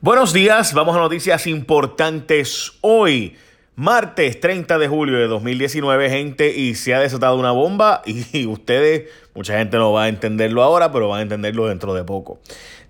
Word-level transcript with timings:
Buenos 0.00 0.32
días, 0.32 0.74
vamos 0.74 0.96
a 0.96 1.00
noticias 1.00 1.48
importantes 1.48 2.74
hoy. 2.82 3.34
Martes 3.74 4.38
30 4.38 4.78
de 4.78 4.86
julio 4.86 5.18
de 5.18 5.26
2019, 5.26 6.08
gente, 6.08 6.56
y 6.56 6.76
se 6.76 6.94
ha 6.94 7.00
desatado 7.00 7.36
una 7.36 7.50
bomba 7.50 8.02
y 8.06 8.46
ustedes, 8.46 9.10
mucha 9.34 9.58
gente 9.58 9.76
no 9.76 9.92
va 9.92 10.04
a 10.04 10.08
entenderlo 10.08 10.62
ahora, 10.62 10.92
pero 10.92 11.08
van 11.08 11.18
a 11.18 11.22
entenderlo 11.22 11.66
dentro 11.66 11.94
de 11.94 12.04
poco. 12.04 12.38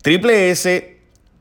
Triple 0.02 0.50
S 0.50 0.98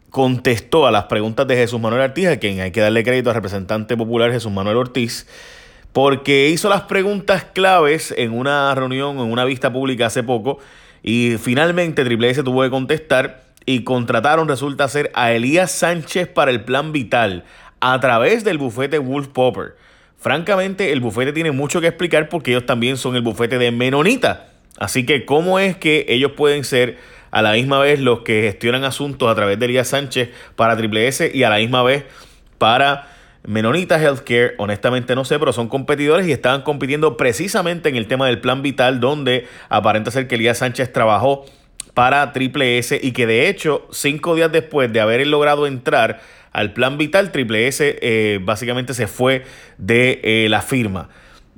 contestó 0.09 0.87
a 0.87 0.91
las 0.91 1.03
preguntas 1.03 1.45
de 1.45 1.57
Jesús 1.57 1.81
Manuel 1.81 2.03
Ortiz, 2.03 2.29
a 2.29 2.37
quien 2.37 2.61
hay 2.61 2.71
que 2.71 2.79
darle 2.79 3.03
crédito 3.03 3.29
al 3.29 3.35
representante 3.35 3.97
popular 3.97 4.31
Jesús 4.31 4.53
Manuel 4.53 4.77
Ortiz, 4.77 5.27
porque 5.91 6.47
hizo 6.47 6.69
las 6.69 6.83
preguntas 6.83 7.43
claves 7.43 8.13
en 8.17 8.31
una 8.31 8.73
reunión, 8.73 9.17
en 9.17 9.29
una 9.29 9.43
vista 9.43 9.73
pública 9.73 10.05
hace 10.05 10.23
poco, 10.23 10.59
y 11.03 11.35
finalmente 11.37 12.05
Triple 12.05 12.29
S 12.29 12.41
tuvo 12.41 12.61
que 12.61 12.69
contestar 12.69 13.46
y 13.67 13.83
contrataron, 13.83 14.47
resulta 14.47 14.87
ser, 14.87 15.11
a 15.13 15.33
Elías 15.33 15.71
Sánchez 15.71 16.29
para 16.29 16.51
el 16.51 16.63
plan 16.63 16.93
vital 16.93 17.43
a 17.81 17.99
través 17.99 18.45
del 18.45 18.57
bufete 18.57 18.97
Wolf 18.97 19.27
Popper. 19.27 19.75
Francamente, 20.17 20.93
el 20.93 21.01
bufete 21.01 21.33
tiene 21.33 21.51
mucho 21.51 21.81
que 21.81 21.87
explicar 21.87 22.29
porque 22.29 22.51
ellos 22.51 22.65
también 22.65 22.95
son 22.95 23.17
el 23.17 23.21
bufete 23.21 23.57
de 23.57 23.71
Menonita. 23.71 24.47
Así 24.79 25.05
que, 25.05 25.25
¿cómo 25.25 25.59
es 25.59 25.75
que 25.75 26.05
ellos 26.07 26.31
pueden 26.31 26.63
ser 26.63 26.97
a 27.29 27.41
la 27.41 27.51
misma 27.51 27.79
vez 27.79 27.99
los 27.99 28.21
que 28.21 28.43
gestionan 28.43 28.85
asuntos 28.85 29.29
a 29.29 29.35
través 29.35 29.59
de 29.59 29.65
Elías 29.65 29.89
Sánchez 29.89 30.29
para 30.55 30.77
Triple 30.77 31.05
S 31.09 31.29
y 31.33 31.43
a 31.43 31.49
la 31.49 31.57
misma 31.57 31.83
vez 31.83 32.05
para 32.57 33.09
Menonita 33.43 34.01
Healthcare? 34.01 34.55
Honestamente 34.59 35.13
no 35.13 35.25
sé, 35.25 35.39
pero 35.39 35.51
son 35.51 35.67
competidores 35.67 36.25
y 36.25 36.31
estaban 36.31 36.61
compitiendo 36.61 37.17
precisamente 37.17 37.89
en 37.89 37.97
el 37.97 38.07
tema 38.07 38.27
del 38.27 38.39
plan 38.39 38.61
vital, 38.61 39.01
donde 39.01 39.45
aparenta 39.67 40.09
ser 40.09 40.29
que 40.29 40.35
Elías 40.35 40.59
Sánchez 40.59 40.93
trabajó 40.93 41.45
para 41.97 42.31
Triple 42.31 42.77
S 42.77 42.99
y 43.01 43.11
que 43.11 43.25
de 43.25 43.49
hecho 43.49 43.87
cinco 43.91 44.35
días 44.35 44.51
después 44.51 44.93
de 44.93 44.99
haber 44.99 45.25
logrado 45.25 45.65
entrar 45.65 46.21
al 46.51 46.71
plan 46.71 46.99
vital, 46.99 47.31
Triple 47.31 47.67
S 47.67 47.97
eh, 47.99 48.37
básicamente 48.39 48.93
se 48.93 49.07
fue 49.07 49.45
de 49.79 50.21
eh, 50.23 50.47
la 50.47 50.61
firma. 50.61 51.09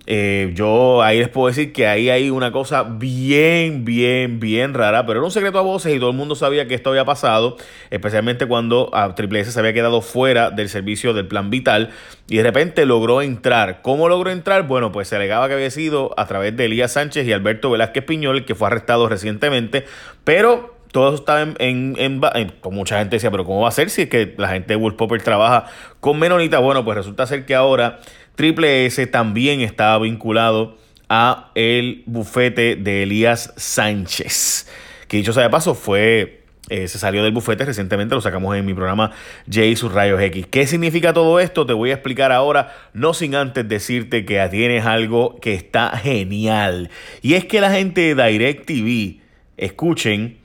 Eh, 0.05 0.53
yo 0.55 1.01
ahí 1.03 1.19
les 1.19 1.29
puedo 1.29 1.47
decir 1.47 1.71
que 1.73 1.87
ahí 1.87 2.09
hay 2.09 2.29
una 2.29 2.51
cosa 2.51 2.83
bien, 2.83 3.85
bien, 3.85 4.39
bien 4.39 4.73
rara, 4.73 5.05
pero 5.05 5.19
era 5.19 5.25
un 5.25 5.31
secreto 5.31 5.59
a 5.59 5.61
voces 5.61 5.95
y 5.95 5.99
todo 5.99 6.09
el 6.09 6.15
mundo 6.15 6.35
sabía 6.35 6.67
que 6.67 6.75
esto 6.75 6.89
había 6.89 7.05
pasado, 7.05 7.57
especialmente 7.89 8.47
cuando 8.47 8.89
a 8.93 9.13
Triple 9.13 9.41
S 9.41 9.51
se 9.51 9.59
había 9.59 9.73
quedado 9.73 10.01
fuera 10.01 10.51
del 10.51 10.69
servicio 10.69 11.13
del 11.13 11.27
plan 11.27 11.49
vital 11.49 11.91
y 12.27 12.37
de 12.37 12.43
repente 12.43 12.85
logró 12.85 13.21
entrar. 13.21 13.81
¿Cómo 13.81 14.09
logró 14.09 14.31
entrar? 14.31 14.67
Bueno, 14.67 14.91
pues 14.91 15.07
se 15.07 15.15
alegaba 15.15 15.47
que 15.47 15.53
había 15.55 15.71
sido 15.71 16.13
a 16.17 16.25
través 16.25 16.55
de 16.55 16.65
Elías 16.65 16.93
Sánchez 16.93 17.27
y 17.27 17.33
Alberto 17.33 17.69
Velázquez 17.69 18.03
Piñol, 18.05 18.45
que 18.45 18.55
fue 18.55 18.67
arrestado 18.67 19.09
recientemente, 19.09 19.85
pero 20.23 20.78
todo 20.91 21.09
eso 21.09 21.15
estaba 21.15 21.41
en, 21.41 21.55
en, 21.97 22.19
pues 22.19 22.75
mucha 22.75 22.99
gente 22.99 23.17
decía, 23.17 23.31
pero 23.31 23.45
¿cómo 23.45 23.61
va 23.61 23.69
a 23.69 23.71
ser 23.71 23.89
si 23.89 24.03
es 24.03 24.09
que 24.09 24.33
la 24.37 24.49
gente 24.49 24.69
de 24.69 24.75
Wolf 24.75 24.95
Popper 24.95 25.21
trabaja 25.21 25.65
con 25.99 26.19
Menonita? 26.19 26.59
Bueno, 26.59 26.83
pues 26.83 26.97
resulta 26.97 27.25
ser 27.27 27.45
que 27.45 27.55
ahora 27.55 27.99
Triple 28.35 28.85
S 28.85 29.05
también 29.07 29.61
estaba 29.61 29.99
vinculado 29.99 30.77
a 31.09 31.51
el 31.55 32.03
bufete 32.05 32.75
de 32.75 33.03
Elías 33.03 33.53
Sánchez, 33.55 34.67
que 35.07 35.17
dicho 35.17 35.33
sea 35.33 35.43
de 35.43 35.49
paso 35.49 35.75
fue 35.75 36.39
eh, 36.69 36.87
se 36.87 36.99
salió 36.99 37.23
del 37.23 37.31
bufete 37.31 37.65
recientemente, 37.65 38.13
lo 38.13 38.21
sacamos 38.21 38.55
en 38.55 38.63
mi 38.63 38.75
programa 38.75 39.11
J 39.51 39.75
sus 39.75 39.91
rayos 39.91 40.21
X. 40.21 40.45
¿Qué 40.51 40.67
significa 40.67 41.13
todo 41.13 41.39
esto? 41.39 41.65
Te 41.65 41.73
voy 41.73 41.89
a 41.89 41.93
explicar 41.93 42.31
ahora, 42.31 42.75
no 42.93 43.15
sin 43.15 43.33
antes 43.33 43.67
decirte 43.67 44.23
que 44.23 44.47
tienes 44.51 44.85
algo 44.85 45.39
que 45.41 45.55
está 45.55 45.97
genial. 45.97 46.91
Y 47.23 47.33
es 47.33 47.45
que 47.45 47.59
la 47.59 47.71
gente 47.71 48.13
de 48.13 48.23
DirecTV, 48.23 49.19
escuchen, 49.57 50.38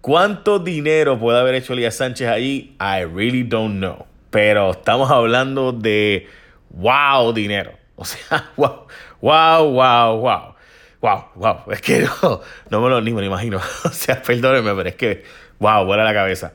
¿Cuánto 0.00 0.58
dinero 0.58 1.18
puede 1.18 1.38
haber 1.38 1.54
hecho 1.56 1.74
Elías 1.74 1.96
Sánchez 1.96 2.28
ahí? 2.28 2.76
I 2.80 3.04
really 3.04 3.42
don't 3.42 3.76
know. 3.76 4.06
Pero 4.30 4.70
estamos 4.70 5.10
hablando 5.10 5.72
de 5.72 6.26
wow 6.70 7.32
dinero. 7.34 7.72
O 7.96 8.06
sea, 8.06 8.50
wow, 8.56 8.86
wow, 9.20 9.70
wow, 9.70 10.16
wow. 10.18 10.54
Wow, 11.02 11.24
wow. 11.34 11.72
Es 11.72 11.82
que 11.82 12.00
no, 12.22 12.40
no 12.70 12.80
me 12.80 12.88
lo 12.88 13.02
ni 13.02 13.12
me 13.12 13.20
lo 13.20 13.26
imagino. 13.26 13.60
O 13.84 13.90
sea, 13.90 14.22
perdónenme, 14.22 14.74
pero 14.74 14.88
es 14.88 14.94
que, 14.94 15.24
wow, 15.58 15.84
vuela 15.84 16.04
la 16.04 16.14
cabeza. 16.14 16.54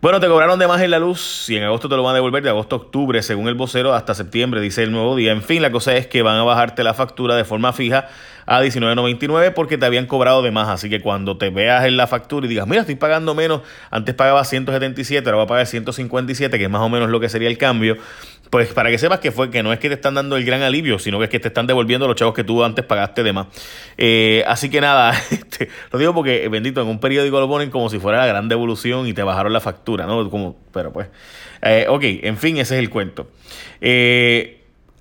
Bueno, 0.00 0.20
te 0.20 0.28
cobraron 0.28 0.60
de 0.60 0.68
más 0.68 0.80
en 0.80 0.92
la 0.92 1.00
luz 1.00 1.50
y 1.50 1.56
en 1.56 1.64
agosto 1.64 1.88
te 1.88 1.96
lo 1.96 2.04
van 2.04 2.12
a 2.12 2.14
devolver 2.14 2.40
de 2.44 2.50
agosto 2.50 2.76
a 2.76 2.78
octubre, 2.78 3.20
según 3.20 3.48
el 3.48 3.56
vocero, 3.56 3.94
hasta 3.94 4.14
septiembre, 4.14 4.60
dice 4.60 4.84
el 4.84 4.92
nuevo 4.92 5.16
día. 5.16 5.32
En 5.32 5.42
fin, 5.42 5.60
la 5.60 5.72
cosa 5.72 5.96
es 5.96 6.06
que 6.06 6.22
van 6.22 6.36
a 6.36 6.44
bajarte 6.44 6.84
la 6.84 6.94
factura 6.94 7.34
de 7.34 7.44
forma 7.44 7.72
fija 7.72 8.06
a 8.46 8.62
19.99 8.62 9.52
porque 9.54 9.76
te 9.76 9.86
habían 9.86 10.06
cobrado 10.06 10.40
de 10.42 10.52
más. 10.52 10.68
Así 10.68 10.88
que 10.88 11.00
cuando 11.00 11.36
te 11.36 11.50
veas 11.50 11.84
en 11.84 11.96
la 11.96 12.06
factura 12.06 12.46
y 12.46 12.48
digas, 12.48 12.68
mira, 12.68 12.82
estoy 12.82 12.94
pagando 12.94 13.34
menos, 13.34 13.62
antes 13.90 14.14
pagaba 14.14 14.44
177, 14.44 15.28
ahora 15.28 15.38
voy 15.38 15.44
a 15.46 15.48
pagar 15.48 15.66
157, 15.66 16.58
que 16.58 16.64
es 16.64 16.70
más 16.70 16.82
o 16.82 16.88
menos 16.88 17.10
lo 17.10 17.18
que 17.18 17.28
sería 17.28 17.48
el 17.48 17.58
cambio, 17.58 17.96
pues 18.50 18.72
para 18.72 18.90
que 18.90 18.98
sepas 18.98 19.20
que 19.20 19.30
fue 19.30 19.50
que 19.50 19.62
no 19.62 19.72
es 19.72 19.78
que 19.78 19.88
te 19.88 19.94
están 19.94 20.14
dando 20.14 20.36
el 20.36 20.44
gran 20.44 20.62
alivio, 20.62 20.98
sino 20.98 21.18
que 21.18 21.24
es 21.24 21.30
que 21.30 21.40
te 21.40 21.48
están 21.48 21.66
devolviendo 21.66 22.06
los 22.06 22.16
chavos 22.16 22.34
que 22.34 22.44
tú 22.44 22.64
antes 22.64 22.84
pagaste 22.84 23.22
de 23.22 23.32
más. 23.32 23.48
Eh, 23.96 24.42
así 24.46 24.70
que 24.70 24.80
nada, 24.80 25.10
este, 25.30 25.68
lo 25.92 25.98
digo 25.98 26.14
porque, 26.14 26.44
eh, 26.44 26.48
bendito, 26.48 26.80
en 26.80 26.88
un 26.88 26.98
periódico 26.98 27.38
lo 27.40 27.48
ponen 27.48 27.70
como 27.70 27.90
si 27.90 27.98
fuera 27.98 28.18
la 28.18 28.26
gran 28.26 28.48
devolución 28.48 29.06
y 29.06 29.12
te 29.12 29.22
bajaron 29.22 29.52
la 29.52 29.60
factura, 29.60 30.06
¿no? 30.06 30.28
Como, 30.30 30.56
pero 30.72 30.92
pues, 30.92 31.08
eh, 31.62 31.86
ok, 31.88 32.02
en 32.04 32.38
fin, 32.38 32.56
ese 32.58 32.76
es 32.76 32.80
el 32.80 32.90
cuento. 32.90 33.30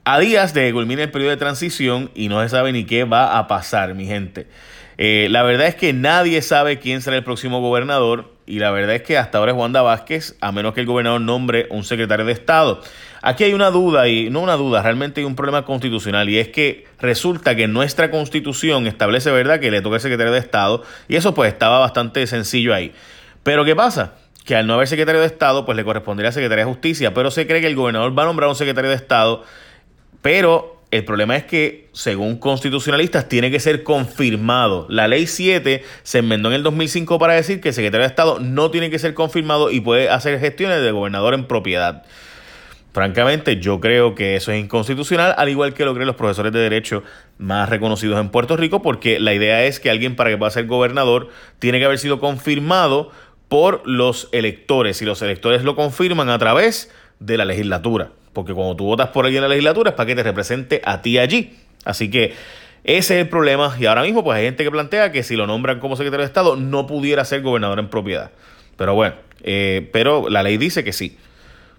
a 0.03 0.19
días 0.19 0.53
de 0.53 0.67
que 0.67 0.73
culmine 0.73 1.03
el 1.03 1.11
periodo 1.11 1.31
de 1.31 1.37
transición 1.37 2.11
y 2.15 2.27
no 2.29 2.41
se 2.41 2.49
sabe 2.49 2.71
ni 2.71 2.85
qué 2.85 3.03
va 3.03 3.37
a 3.37 3.47
pasar, 3.47 3.93
mi 3.93 4.05
gente. 4.07 4.47
la 4.97 5.43
verdad 5.43 5.67
es 5.67 5.75
que 5.75 5.93
nadie 5.93 6.41
sabe 6.41 6.79
quién 6.79 7.01
será 7.01 7.17
el 7.17 7.23
próximo 7.23 7.61
gobernador 7.61 8.37
y 8.47 8.59
la 8.59 8.71
verdad 8.71 8.95
es 8.95 9.01
que 9.01 9.17
hasta 9.17 9.37
ahora 9.37 9.51
es 9.51 9.57
Wanda 9.57 9.81
Vázquez, 9.81 10.37
a 10.39 10.53
menos 10.53 10.73
que 10.73 10.79
el 10.79 10.87
gobernador 10.87 11.19
nombre 11.19 11.67
un 11.69 11.83
secretario 11.83 12.25
de 12.25 12.31
Estado. 12.31 12.81
Aquí 13.21 13.43
hay 13.43 13.53
una 13.53 13.71
duda, 13.71 14.07
y 14.07 14.29
no 14.29 14.41
una 14.41 14.55
duda, 14.55 14.81
realmente 14.81 15.21
hay 15.21 15.25
un 15.25 15.35
problema 15.35 15.65
constitucional, 15.65 16.29
y 16.29 16.37
es 16.37 16.49
que 16.49 16.85
resulta 16.99 17.55
que 17.55 17.67
nuestra 17.67 18.11
constitución 18.11 18.87
establece, 18.87 19.31
¿verdad?, 19.31 19.59
que 19.59 19.71
le 19.71 19.81
toca 19.81 19.95
el 19.95 20.01
secretario 20.01 20.31
de 20.31 20.39
Estado, 20.39 20.83
y 21.07 21.15
eso 21.15 21.33
pues 21.33 21.51
estaba 21.51 21.79
bastante 21.79 22.25
sencillo 22.27 22.73
ahí. 22.73 22.93
Pero 23.43 23.65
¿qué 23.65 23.75
pasa? 23.75 24.15
Que 24.45 24.55
al 24.55 24.67
no 24.67 24.75
haber 24.75 24.87
secretario 24.87 25.21
de 25.21 25.27
Estado, 25.27 25.65
pues 25.65 25.75
le 25.75 25.83
correspondería 25.83 26.29
a 26.29 26.31
Secretaría 26.31 26.65
de 26.65 26.71
Justicia, 26.71 27.13
pero 27.13 27.31
se 27.31 27.47
cree 27.47 27.61
que 27.61 27.67
el 27.67 27.75
gobernador 27.75 28.17
va 28.17 28.23
a 28.23 28.25
nombrar 28.27 28.49
un 28.49 28.55
secretario 28.55 28.89
de 28.89 28.95
Estado, 28.95 29.43
pero 30.21 30.77
el 30.89 31.03
problema 31.03 31.35
es 31.35 31.43
que, 31.43 31.89
según 31.91 32.37
constitucionalistas, 32.37 33.27
tiene 33.27 33.51
que 33.51 33.59
ser 33.59 33.83
confirmado. 33.83 34.85
La 34.89 35.09
ley 35.09 35.27
7 35.27 35.83
se 36.03 36.19
enmendó 36.19 36.47
en 36.49 36.55
el 36.55 36.63
2005 36.63 37.19
para 37.19 37.33
decir 37.33 37.59
que 37.59 37.69
el 37.69 37.73
secretario 37.73 38.03
de 38.03 38.07
Estado 38.07 38.39
no 38.39 38.71
tiene 38.71 38.89
que 38.89 38.97
ser 38.97 39.13
confirmado 39.13 39.69
y 39.69 39.81
puede 39.81 40.09
hacer 40.09 40.39
gestiones 40.39 40.81
de 40.81 40.91
gobernador 40.91 41.33
en 41.33 41.45
propiedad. 41.45 42.05
Francamente, 42.97 43.59
yo 43.59 43.79
creo 43.79 44.15
que 44.15 44.35
eso 44.35 44.51
es 44.51 44.59
inconstitucional, 44.59 45.35
al 45.37 45.49
igual 45.49 45.75
que 45.75 45.85
lo 45.85 45.93
creen 45.93 46.07
los 46.07 46.15
profesores 46.15 46.51
de 46.51 46.57
derecho 46.57 47.03
más 47.37 47.69
reconocidos 47.69 48.19
en 48.19 48.29
Puerto 48.29 48.57
Rico, 48.57 48.81
porque 48.81 49.19
la 49.19 49.35
idea 49.35 49.65
es 49.65 49.79
que 49.79 49.91
alguien 49.91 50.15
para 50.15 50.31
que 50.31 50.37
pueda 50.39 50.49
ser 50.49 50.65
gobernador 50.65 51.29
tiene 51.59 51.77
que 51.77 51.85
haber 51.85 51.99
sido 51.99 52.19
confirmado 52.19 53.11
por 53.49 53.87
los 53.87 54.29
electores 54.31 54.99
y 55.03 55.05
los 55.05 55.21
electores 55.21 55.63
lo 55.63 55.75
confirman 55.75 56.31
a 56.31 56.39
través 56.39 56.91
de 57.19 57.37
la 57.37 57.45
legislatura, 57.45 58.09
porque 58.33 58.55
cuando 58.55 58.75
tú 58.75 58.85
votas 58.85 59.09
por 59.09 59.25
alguien 59.25 59.43
en 59.43 59.49
la 59.49 59.53
legislatura 59.53 59.91
es 59.91 59.95
para 59.95 60.07
que 60.07 60.15
te 60.15 60.23
represente 60.23 60.81
a 60.83 61.03
ti 61.03 61.19
allí. 61.19 61.55
Así 61.85 62.09
que 62.09 62.33
ese 62.83 63.19
es 63.19 63.21
el 63.25 63.29
problema 63.29 63.75
y 63.79 63.85
ahora 63.85 64.01
mismo 64.01 64.23
pues 64.23 64.39
hay 64.39 64.45
gente 64.45 64.63
que 64.63 64.71
plantea 64.71 65.11
que 65.11 65.21
si 65.21 65.35
lo 65.35 65.45
nombran 65.45 65.79
como 65.79 65.97
secretario 65.97 66.23
de 66.23 66.29
Estado 66.29 66.55
no 66.55 66.87
pudiera 66.87 67.23
ser 67.25 67.43
gobernador 67.43 67.77
en 67.77 67.89
propiedad. 67.89 68.31
Pero 68.75 68.95
bueno, 68.95 69.13
eh, 69.43 69.87
pero 69.93 70.29
la 70.29 70.41
ley 70.41 70.57
dice 70.57 70.83
que 70.83 70.93
sí. 70.93 71.15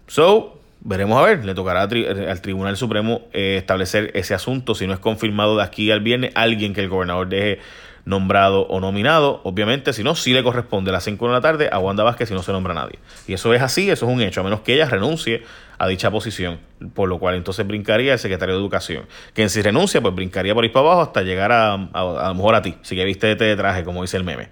So, 0.07 0.58
Veremos 0.81 1.19
a 1.19 1.23
ver, 1.23 1.45
le 1.45 1.55
tocará 1.55 1.83
al 1.83 2.41
Tribunal 2.41 2.77
Supremo 2.77 3.23
eh, 3.33 3.57
establecer 3.59 4.13
ese 4.15 4.35
asunto 4.35 4.75
si 4.75 4.87
no 4.87 4.95
es 4.95 5.01
confirmado 5.01 5.57
de 5.57 5.65
aquí 5.65 5.91
al 5.91 6.01
viernes 6.01 6.31
alguien 6.35 6.73
que 6.73 6.81
el 6.81 6.89
gobernador 6.89 7.29
deje 7.29 7.59
nombrado 8.05 8.63
o 8.69 8.81
nominado. 8.81 9.41
Obviamente, 9.45 9.93
si 9.93 10.03
no, 10.03 10.15
sí 10.15 10.33
le 10.33 10.43
corresponde 10.43 10.91
a 10.91 10.93
las 10.93 11.05
5 11.05 11.27
de 11.27 11.33
la 11.33 11.41
tarde 11.41 11.69
a 11.71 11.79
Wanda 11.79 12.05
Vázquez 12.05 12.29
si 12.29 12.35
no 12.35 12.43
se 12.43 12.53
nombra 12.53 12.75
nadie. 12.75 12.99
Y 13.27 13.35
eso 13.35 13.53
es 13.53 13.61
así, 13.61 13.91
eso 13.91 14.07
es 14.07 14.13
un 14.13 14.23
hecho, 14.23 14.41
a 14.41 14.45
menos 14.45 14.61
que 14.61 14.75
ella 14.75 14.87
renuncie 14.89 15.43
a 15.79 15.87
dicha 15.87 16.11
posición, 16.11 16.59
por 16.95 17.09
lo 17.09 17.19
cual 17.19 17.37
entonces 17.37 17.67
brincaría 17.67 18.13
el 18.13 18.19
secretario 18.19 18.55
de 18.55 18.61
Educación, 18.61 19.07
que 19.33 19.43
en 19.43 19.51
si 19.51 19.63
renuncia, 19.63 20.01
pues 20.01 20.15
brincaría 20.15 20.55
por 20.55 20.65
ahí 20.65 20.71
para 20.71 20.87
abajo 20.87 21.03
hasta 21.03 21.23
llegar 21.23 21.53
a, 21.53 21.75
a, 21.75 22.29
lo 22.29 22.35
mejor 22.35 22.57
a 22.57 22.63
ti, 22.63 22.75
si 22.83 22.97
que 22.97 23.05
viste 23.05 23.31
este 23.31 23.45
de 23.45 23.57
traje, 23.57 23.85
como 23.85 24.03
dice 24.03 24.17
el 24.17 24.25
meme. 24.25 24.49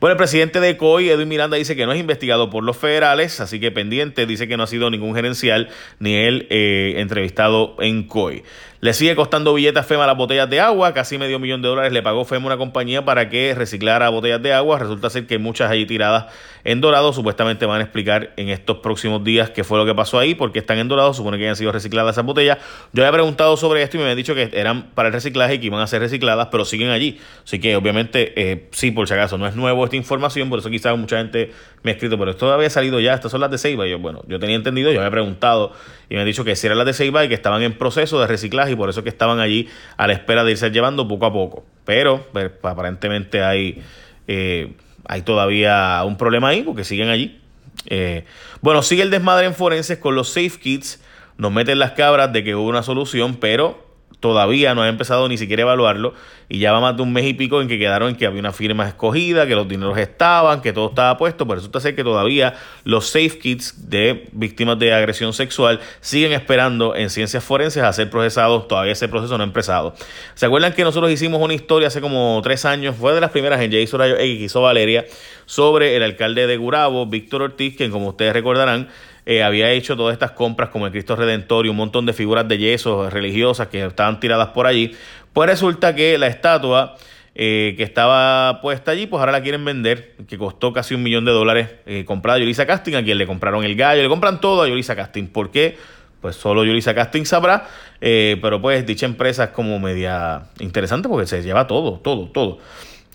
Bueno, 0.00 0.12
el 0.12 0.16
presidente 0.16 0.60
de 0.60 0.76
COI, 0.76 1.10
Edwin 1.10 1.28
Miranda, 1.28 1.56
dice 1.56 1.76
que 1.76 1.84
no 1.84 1.92
es 1.92 2.00
investigado 2.00 2.48
por 2.48 2.64
los 2.64 2.76
federales, 2.76 3.40
así 3.40 3.60
que 3.60 3.70
pendiente, 3.70 4.24
dice 4.26 4.48
que 4.48 4.56
no 4.56 4.62
ha 4.62 4.66
sido 4.66 4.90
ningún 4.90 5.14
gerencial 5.14 5.68
ni 5.98 6.14
él 6.14 6.46
eh, 6.50 6.94
entrevistado 6.96 7.76
en 7.80 8.04
COI. 8.04 8.42
Le 8.80 8.94
sigue 8.94 9.14
costando 9.14 9.52
billetes 9.52 9.84
FEMA 9.84 10.06
las 10.06 10.16
botellas 10.16 10.48
de 10.48 10.58
agua, 10.58 10.94
casi 10.94 11.18
medio 11.18 11.38
millón 11.38 11.60
de 11.60 11.68
dólares 11.68 11.92
le 11.92 12.02
pagó 12.02 12.24
FEMA 12.24 12.46
una 12.46 12.56
compañía 12.56 13.04
para 13.04 13.28
que 13.28 13.54
reciclara 13.54 14.08
botellas 14.08 14.42
de 14.42 14.54
agua, 14.54 14.78
resulta 14.78 15.10
ser 15.10 15.26
que 15.26 15.38
muchas 15.38 15.70
allí 15.70 15.84
tiradas 15.84 16.32
en 16.64 16.80
Dorado, 16.80 17.12
supuestamente 17.12 17.66
van 17.66 17.80
a 17.80 17.84
explicar 17.84 18.32
en 18.36 18.48
estos 18.48 18.78
próximos 18.78 19.22
días 19.22 19.50
qué 19.50 19.64
fue 19.64 19.78
lo 19.78 19.86
que 19.86 19.94
pasó 19.94 20.18
ahí, 20.18 20.34
porque 20.34 20.58
están 20.70 20.78
en 20.78 20.88
Dorado, 20.88 21.12
supone 21.12 21.36
que 21.36 21.44
hayan 21.44 21.56
sido 21.56 21.72
recicladas 21.72 22.14
esas 22.14 22.24
botellas. 22.24 22.58
Yo 22.92 23.02
había 23.02 23.12
preguntado 23.12 23.56
sobre 23.56 23.82
esto 23.82 23.96
y 23.96 23.98
me 23.98 24.04
habían 24.04 24.16
dicho 24.16 24.34
que 24.36 24.50
eran 24.52 24.90
para 24.94 25.08
el 25.08 25.12
reciclaje 25.12 25.54
y 25.54 25.58
que 25.58 25.66
iban 25.66 25.80
a 25.80 25.86
ser 25.88 26.00
recicladas, 26.00 26.48
pero 26.52 26.64
siguen 26.64 26.90
allí. 26.90 27.18
Así 27.44 27.58
que 27.58 27.74
obviamente, 27.74 28.32
eh, 28.36 28.68
sí, 28.70 28.92
por 28.92 29.08
si 29.08 29.14
acaso, 29.14 29.36
no 29.36 29.48
es 29.48 29.56
nuevo 29.56 29.84
esta 29.84 29.96
información, 29.96 30.48
por 30.48 30.60
eso 30.60 30.70
quizás 30.70 30.96
mucha 30.96 31.18
gente 31.18 31.52
me 31.82 31.90
ha 31.90 31.94
escrito, 31.94 32.18
pero 32.18 32.30
esto 32.30 32.52
había 32.52 32.70
salido 32.70 33.00
ya, 33.00 33.14
estas 33.14 33.32
son 33.32 33.40
las 33.40 33.50
de 33.50 33.58
Seiba. 33.58 33.86
Y 33.86 33.90
yo, 33.90 33.98
bueno, 33.98 34.22
yo 34.28 34.38
tenía 34.38 34.54
entendido, 34.54 34.92
yo 34.92 35.00
había 35.00 35.10
preguntado 35.10 35.72
y 36.08 36.14
me 36.14 36.20
han 36.20 36.26
dicho 36.26 36.44
que 36.44 36.54
si 36.54 36.66
eran 36.66 36.78
las 36.78 36.86
de 36.86 36.92
Seiba 36.92 37.24
y 37.24 37.28
que 37.28 37.34
estaban 37.34 37.62
en 37.62 37.72
proceso 37.72 38.20
de 38.20 38.28
reciclaje 38.28 38.72
y 38.72 38.76
por 38.76 38.90
eso 38.90 39.02
que 39.02 39.08
estaban 39.08 39.40
allí 39.40 39.68
a 39.96 40.06
la 40.06 40.12
espera 40.12 40.44
de 40.44 40.52
irse 40.52 40.70
llevando 40.70 41.08
poco 41.08 41.26
a 41.26 41.32
poco. 41.32 41.64
Pero 41.84 42.28
pues, 42.32 42.52
aparentemente 42.62 43.42
hay, 43.42 43.82
eh, 44.28 44.74
hay 45.08 45.22
todavía 45.22 46.02
un 46.06 46.16
problema 46.16 46.48
ahí 46.48 46.62
porque 46.62 46.84
siguen 46.84 47.08
allí. 47.08 47.39
Eh, 47.86 48.24
bueno, 48.60 48.82
sigue 48.82 49.02
el 49.02 49.10
desmadre 49.10 49.46
en 49.46 49.54
forenses 49.54 49.98
con 49.98 50.14
los 50.14 50.28
safe 50.28 50.58
kits. 50.60 51.00
Nos 51.38 51.52
meten 51.52 51.78
las 51.78 51.92
cabras 51.92 52.32
de 52.32 52.44
que 52.44 52.54
hubo 52.54 52.68
una 52.68 52.82
solución, 52.82 53.36
pero 53.36 53.89
todavía 54.20 54.74
no 54.74 54.82
ha 54.82 54.88
empezado 54.88 55.28
ni 55.28 55.38
siquiera 55.38 55.62
a 55.62 55.64
evaluarlo 55.64 56.14
y 56.48 56.58
ya 56.58 56.72
va 56.72 56.80
más 56.80 56.96
de 56.96 57.02
un 57.02 57.12
mes 57.12 57.24
y 57.26 57.34
pico 57.34 57.62
en 57.62 57.68
que 57.68 57.78
quedaron 57.78 58.10
en 58.10 58.16
que 58.16 58.26
había 58.26 58.40
una 58.40 58.52
firma 58.52 58.86
escogida, 58.86 59.46
que 59.46 59.54
los 59.54 59.68
dineros 59.68 59.96
estaban, 59.96 60.60
que 60.60 60.72
todo 60.72 60.88
estaba 60.88 61.16
puesto, 61.16 61.46
pero 61.46 61.56
resulta 61.56 61.80
ser 61.80 61.94
que 61.94 62.02
todavía 62.02 62.54
los 62.84 63.08
safe 63.08 63.38
kits 63.38 63.88
de 63.88 64.28
víctimas 64.32 64.78
de 64.78 64.92
agresión 64.92 65.32
sexual 65.32 65.80
siguen 66.00 66.32
esperando 66.32 66.96
en 66.96 67.08
ciencias 67.08 67.44
forenses 67.44 67.82
a 67.82 67.92
ser 67.92 68.10
procesados, 68.10 68.66
todavía 68.66 68.92
ese 68.92 69.08
proceso 69.08 69.38
no 69.38 69.44
ha 69.44 69.46
empezado. 69.46 69.94
¿Se 70.34 70.44
acuerdan 70.44 70.72
que 70.72 70.82
nosotros 70.82 71.10
hicimos 71.12 71.40
una 71.40 71.54
historia 71.54 71.88
hace 71.88 72.00
como 72.00 72.40
tres 72.42 72.64
años, 72.64 72.96
fue 72.96 73.14
de 73.14 73.20
las 73.20 73.30
primeras 73.30 73.60
en 73.60 73.70
Jason 73.70 74.00
Rayo 74.00 74.16
X, 74.18 74.42
hizo 74.42 74.60
Valeria, 74.60 75.06
sobre 75.46 75.96
el 75.96 76.02
alcalde 76.02 76.46
de 76.48 76.56
Gurabo, 76.56 77.06
Víctor 77.06 77.42
Ortiz, 77.42 77.76
que 77.76 77.90
como 77.90 78.08
ustedes 78.08 78.32
recordarán, 78.32 78.88
eh, 79.30 79.44
había 79.44 79.70
hecho 79.70 79.96
todas 79.96 80.12
estas 80.12 80.32
compras 80.32 80.70
como 80.70 80.86
el 80.86 80.90
Cristo 80.90 81.14
Redentor 81.14 81.64
y 81.64 81.68
un 81.68 81.76
montón 81.76 82.04
de 82.04 82.12
figuras 82.12 82.48
de 82.48 82.58
yeso 82.58 83.08
religiosas 83.10 83.68
que 83.68 83.86
estaban 83.86 84.18
tiradas 84.18 84.48
por 84.48 84.66
allí. 84.66 84.90
Pues 85.32 85.48
resulta 85.48 85.94
que 85.94 86.18
la 86.18 86.26
estatua 86.26 86.96
eh, 87.36 87.74
que 87.76 87.84
estaba 87.84 88.60
puesta 88.60 88.90
allí, 88.90 89.06
pues 89.06 89.20
ahora 89.20 89.30
la 89.30 89.40
quieren 89.40 89.64
vender, 89.64 90.16
que 90.26 90.36
costó 90.36 90.72
casi 90.72 90.94
un 90.94 91.04
millón 91.04 91.24
de 91.26 91.30
dólares 91.30 91.68
eh, 91.86 92.04
comprada 92.04 92.38
a 92.38 92.40
Yulisa 92.40 92.66
Casting, 92.66 92.94
a 92.96 93.04
quien 93.04 93.18
le 93.18 93.26
compraron 93.28 93.62
el 93.62 93.76
gallo, 93.76 94.02
le 94.02 94.08
compran 94.08 94.40
todo 94.40 94.62
a 94.62 94.68
Yulisa 94.68 94.96
Casting. 94.96 95.28
¿Por 95.28 95.52
qué? 95.52 95.78
Pues 96.20 96.34
solo 96.34 96.64
Yulisa 96.64 96.92
Casting 96.92 97.24
sabrá, 97.24 97.68
pero 98.00 98.60
pues 98.60 98.84
dicha 98.84 99.06
empresa 99.06 99.44
es 99.44 99.50
como 99.50 99.78
media 99.78 100.42
interesante 100.58 101.08
porque 101.08 101.28
se 101.28 101.40
lleva 101.44 101.68
todo, 101.68 102.00
todo, 102.00 102.26
todo. 102.30 102.58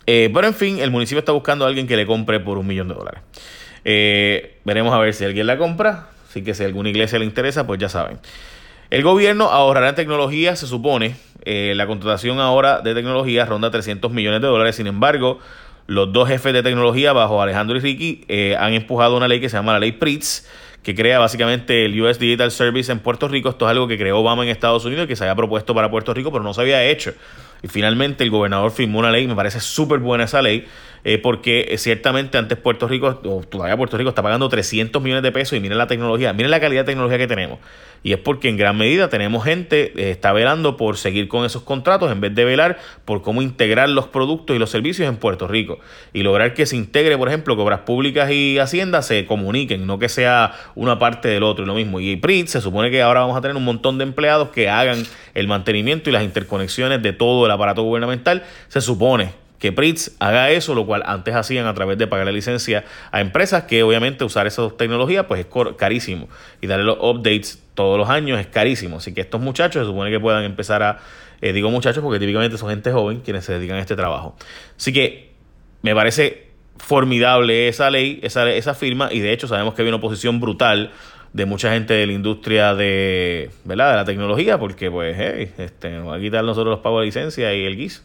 pero 0.06 0.48
en 0.48 0.54
fin, 0.54 0.80
el 0.80 0.92
municipio 0.92 1.20
está 1.20 1.34
buscando 1.34 1.66
a 1.66 1.68
alguien 1.68 1.88
que 1.88 1.98
le 1.98 2.06
compre 2.06 2.40
por 2.40 2.58
un 2.58 2.66
millón 2.66 2.88
de 2.88 2.94
dólares. 2.94 3.20
Eh, 3.86 4.58
veremos 4.66 4.94
a 4.94 5.00
ver 5.00 5.14
si 5.14 5.24
alguien 5.24 5.48
la 5.48 5.58
compra. 5.58 6.10
Así 6.28 6.44
que 6.44 6.54
si 6.54 6.66
alguna 6.66 6.90
iglesia 6.90 7.18
le 7.18 7.26
interesa, 7.26 7.66
pues 7.66 7.80
ya 7.80 7.88
saben. 7.88 8.20
El 8.90 9.04
gobierno 9.04 9.46
ahorrará 9.46 9.90
en 9.90 9.96
tecnología, 9.96 10.56
se 10.56 10.68
supone. 10.68 11.16
Eh, 11.46 11.74
la 11.76 11.88
contratación 11.88 12.40
ahora 12.40 12.82
de 12.82 12.94
tecnología 12.94 13.46
ronda 13.46 13.72
300 13.72 14.12
millones 14.12 14.42
de 14.42 14.48
dólares. 14.48 14.76
Sin 14.76 14.88
embargo, 14.88 15.40
los 15.88 16.12
dos 16.12 16.28
jefes 16.28 16.54
de 16.54 16.64
tecnología, 16.64 17.14
bajo 17.14 17.42
Alejandro 17.42 17.78
y 17.78 17.80
Ricky, 17.80 18.26
eh, 18.28 18.56
han 18.60 18.74
empujado 18.74 19.16
una 19.16 19.28
ley 19.28 19.40
que 19.40 19.50
se 19.50 19.58
llama 19.58 19.74
la 19.74 19.80
ley 19.80 19.92
PRITS, 19.92 20.48
que 20.86 20.94
crea 20.94 21.18
básicamente 21.18 21.86
el 21.86 22.00
US 22.00 22.20
Digital 22.20 22.52
Service 22.52 22.92
en 22.92 23.00
Puerto 23.00 23.28
Rico. 23.28 23.50
Esto 23.50 23.66
es 23.66 23.72
algo 23.72 23.88
que 23.88 23.98
creó 23.98 24.20
Obama 24.20 24.44
en 24.44 24.50
Estados 24.50 24.86
Unidos 24.86 25.08
que 25.08 25.16
se 25.16 25.24
había 25.24 25.34
propuesto 25.34 25.74
para 25.74 25.90
Puerto 25.90 26.14
Rico, 26.14 26.32
pero 26.32 26.44
no 26.44 26.54
se 26.54 26.62
había 26.62 26.84
hecho. 26.84 27.12
Y 27.64 27.68
finalmente 27.68 28.24
el 28.24 28.30
gobernador 28.30 28.70
firmó 28.70 29.00
una 29.00 29.10
ley, 29.10 29.26
me 29.28 29.34
parece 29.34 29.60
súper 29.60 29.98
buena 29.98 30.26
esa 30.26 30.44
ley, 30.44 30.68
eh, 31.04 31.18
porque 31.18 31.70
eh, 31.70 31.80
ciertamente 31.80 32.38
antes 32.38 32.56
Puerto 32.60 32.88
Rico, 32.88 33.20
o 33.24 33.42
todavía 33.42 33.76
Puerto 33.76 33.98
Rico, 33.98 34.10
está 34.10 34.22
pagando 34.22 34.48
300 34.48 35.02
millones 35.02 35.24
de 35.24 35.32
pesos 35.32 35.58
y 35.58 35.60
miren 35.60 35.80
la 35.80 35.88
tecnología, 35.88 36.34
miren 36.34 36.52
la 36.52 36.60
calidad 36.60 36.82
de 36.82 36.92
tecnología 36.92 37.18
que 37.18 37.28
tenemos. 37.28 37.58
Y 38.06 38.14
es 38.14 38.20
porque 38.20 38.50
en 38.50 38.58
gran 38.58 38.78
medida 38.78 39.10
tenemos 39.10 39.44
gente 39.44 39.92
que 39.96 40.10
eh, 40.10 40.12
está 40.12 40.32
velando 40.32 40.78
por 40.78 40.96
seguir 40.96 41.28
con 41.28 41.44
esos 41.44 41.64
contratos 41.64 42.12
en 42.12 42.22
vez 42.22 42.36
de 42.36 42.46
velar 42.46 42.78
por 43.04 43.24
cómo 43.24 43.42
integrar 43.42 43.90
los 43.90 44.06
productos 44.06 44.56
y 44.56 44.60
los 44.60 44.70
servicios 44.70 45.10
en 45.10 45.18
Puerto 45.18 45.48
Rico. 45.48 45.80
Y 46.14 46.22
lograr 46.22 46.54
que 46.54 46.68
se 46.68 46.76
integre, 46.76 47.18
por 47.18 47.30
ejemplo, 47.30 47.56
que 47.56 47.64
obras 47.64 47.80
públicas 47.80 48.30
y 48.30 48.60
Hacienda 48.60 49.02
se 49.02 49.26
comuniquen, 49.26 49.88
no 49.88 49.98
que 49.98 50.08
sea 50.08 50.54
una 50.76 51.00
parte 51.00 51.30
del 51.30 51.42
otro 51.42 51.64
y 51.64 51.68
lo 51.68 51.74
mismo. 51.74 52.00
Y 52.00 52.16
PRIT 52.16 52.46
se 52.46 52.62
supone 52.62 52.92
que 52.92 53.02
ahora 53.02 53.22
vamos 53.22 53.38
a 53.38 53.42
tener 53.42 53.58
un 53.58 53.66
montón 53.66 53.98
de 53.98 54.04
empleados 54.04 54.50
que 54.50 54.70
hagan 54.70 55.04
el 55.34 55.48
mantenimiento 55.48 56.12
y 56.12 56.14
las 56.14 56.24
interconexiones 56.24 57.02
de 57.02 57.12
todo 57.12 57.48
el 57.48 57.52
aparato 57.52 57.82
gubernamental. 57.82 58.44
Se 58.68 58.82
supone 58.82 59.45
que 59.60 59.72
PRITS 59.72 60.16
haga 60.20 60.50
eso, 60.52 60.76
lo 60.76 60.86
cual 60.86 61.04
antes 61.06 61.34
hacían 61.36 61.66
a 61.66 61.74
través 61.74 61.98
de 61.98 62.08
pagar 62.08 62.26
la 62.26 62.32
licencia 62.32 62.86
a 63.12 63.22
empresas 63.22 63.64
que 63.64 63.84
obviamente 63.84 64.24
usar 64.24 64.48
esa 64.48 64.70
tecnología 64.72 65.28
pues 65.28 65.46
es 65.46 65.48
carísimo 65.78 66.28
y 66.62 66.68
darle 66.68 66.86
los 66.86 66.98
updates 67.00 67.64
todos 67.74 67.98
los 67.98 68.10
años 68.10 68.40
es 68.40 68.48
carísimo. 68.48 68.98
Así 68.98 69.14
que 69.14 69.22
estos 69.22 69.42
muchachos 69.42 69.84
se 69.84 69.88
supone 69.88 70.12
que 70.12 70.20
puedan 70.20 70.44
empezar 70.44 70.84
a, 70.84 71.00
eh, 71.42 71.54
digo 71.54 71.72
muchachos 71.72 72.04
porque 72.04 72.20
típicamente 72.20 72.58
son 72.58 72.70
gente 72.70 72.92
joven 72.92 73.22
quienes 73.22 73.46
se 73.46 73.54
dedican 73.54 73.78
a 73.78 73.82
este 73.82 73.96
trabajo. 73.96 74.36
Así 74.78 74.92
que 74.92 75.32
me 75.82 75.96
parece 75.96 76.50
formidable 76.78 77.68
esa 77.68 77.90
ley, 77.90 78.20
esa, 78.24 78.50
esa 78.50 78.74
firma 78.74 79.10
y 79.12 79.20
de 79.20 79.32
hecho 79.32 79.48
sabemos 79.48 79.74
que 79.74 79.82
hay 79.82 79.88
una 79.88 79.98
oposición 79.98 80.40
brutal 80.40 80.92
de 81.32 81.46
mucha 81.46 81.72
gente 81.72 81.94
de 81.94 82.08
la 82.08 82.14
industria 82.14 82.76
de, 82.76 83.52
¿verdad? 83.66 83.92
de 83.92 83.96
la 83.98 84.06
tecnología 84.06 84.58
porque 84.58 84.90
pues 84.90 85.16
hey, 85.18 85.52
este, 85.58 85.92
nos 85.92 86.10
va 86.10 86.16
a 86.16 86.20
quitar 86.20 86.44
nosotros 86.44 86.72
los 86.72 86.80
pagos 86.80 87.02
de 87.02 87.06
licencia 87.08 87.54
y 87.54 87.66
el 87.66 87.76
guiso. 87.76 88.04